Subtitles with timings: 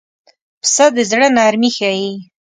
[0.61, 2.11] پسه د زړه نرمي ښيي.